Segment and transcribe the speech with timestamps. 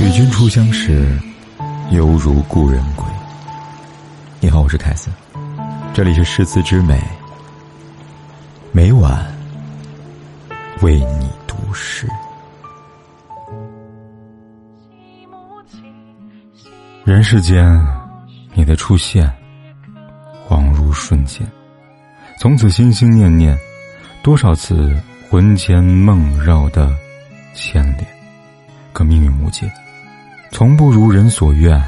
[0.00, 1.16] 与君初相识，
[1.92, 3.04] 犹如故人归。
[4.40, 5.12] 你好，我是凯森，
[5.94, 7.00] 这里是诗词之美，
[8.72, 9.24] 每晚
[10.82, 12.08] 为你读诗。
[17.04, 17.80] 人世间，
[18.54, 19.32] 你的出现，
[20.48, 21.48] 恍如瞬间，
[22.40, 23.56] 从此心心念念，
[24.22, 24.94] 多少次
[25.30, 26.96] 魂牵梦绕的
[27.52, 28.06] 牵连，
[28.94, 29.70] 可命运无解，
[30.50, 31.78] 从不如人所愿，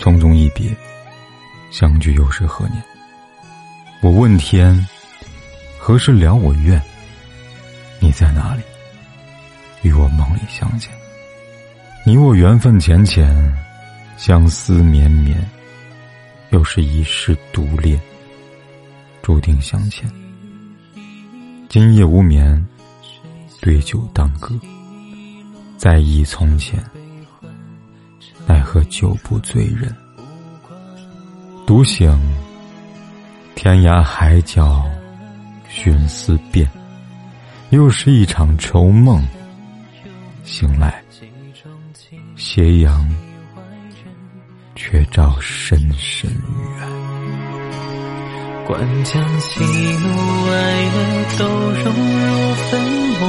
[0.00, 0.74] 匆匆一别，
[1.70, 2.82] 相聚又是何年？
[4.00, 4.74] 我问天，
[5.78, 6.80] 何时了我愿？
[8.00, 8.62] 你在哪里？
[9.82, 10.90] 与我梦里相见。
[12.06, 13.54] 你我缘分浅浅。
[14.16, 15.36] 相思绵绵，
[16.50, 18.00] 又是一世独恋，
[19.22, 20.08] 注定相欠。
[21.74, 22.64] 今夜无眠，
[23.60, 24.54] 对酒当歌，
[25.76, 26.80] 再忆从前，
[28.46, 29.92] 奈何酒不醉人。
[31.66, 32.16] 独醒，
[33.56, 34.88] 天涯海角
[35.68, 36.70] 寻思遍，
[37.70, 39.20] 又是一场愁梦。
[40.44, 41.02] 醒来，
[42.36, 43.12] 斜阳。
[44.76, 46.93] 却照深深远。
[48.66, 50.06] 惯将喜怒
[50.50, 50.54] 哀
[50.94, 50.96] 乐
[51.38, 52.80] 都融入粉
[53.20, 53.22] 墨，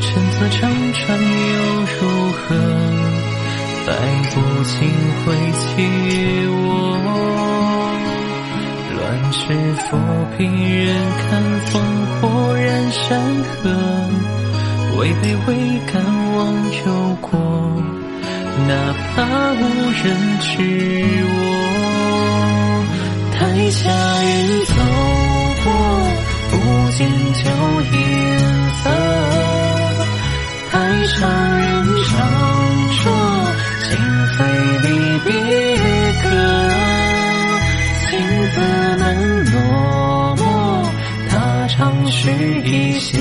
[0.00, 0.60] 陈词长
[0.92, 1.54] 传又
[1.92, 2.00] 如
[2.32, 2.42] 何？
[3.86, 3.88] 百
[4.30, 4.72] 步惊
[5.20, 5.24] 回
[5.60, 5.62] 起
[6.48, 6.56] 我。
[8.96, 8.98] 乱
[9.30, 9.42] 世
[9.82, 9.86] 浮
[10.38, 10.40] 萍
[10.84, 10.88] 人
[11.18, 11.22] 看
[11.66, 11.72] 烽
[12.20, 12.22] 火
[12.56, 13.04] 燃山
[13.44, 13.54] 河，
[14.98, 15.48] 唯悲未
[15.92, 16.02] 敢
[16.34, 16.40] 忘
[16.86, 16.86] 忧
[17.20, 17.28] 国。
[18.66, 18.72] 哪
[19.14, 19.14] 怕
[19.52, 19.62] 无
[20.02, 20.02] 人
[20.40, 20.48] 知
[21.26, 21.36] 我，
[23.32, 23.36] 台
[23.68, 23.82] 下
[27.42, 27.50] 旧
[27.92, 27.98] 颜
[28.82, 28.84] 色；
[30.70, 30.72] 台
[31.06, 31.18] 上
[31.58, 31.64] 人
[32.04, 32.12] 唱
[32.90, 33.02] 着，
[33.80, 33.86] 情
[34.36, 34.38] 非
[34.82, 34.88] 离
[35.24, 35.28] 别
[36.22, 36.24] 歌。
[38.00, 38.08] 情
[38.52, 38.54] 字
[38.98, 39.04] 难
[39.52, 39.54] 落
[40.36, 40.42] 墨，
[41.28, 41.32] 他
[41.68, 41.74] 唱
[42.10, 42.30] 是
[42.62, 43.12] 一些